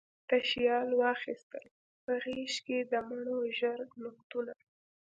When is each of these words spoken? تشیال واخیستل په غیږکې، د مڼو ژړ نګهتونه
تشیال 0.29 0.89
واخیستل 1.01 1.65
په 2.03 2.11
غیږکې، 2.23 2.77
د 2.91 2.93
مڼو 3.07 3.37
ژړ 3.57 3.79
نګهتونه 4.01 4.53